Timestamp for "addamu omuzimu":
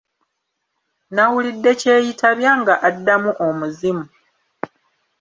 2.87-4.05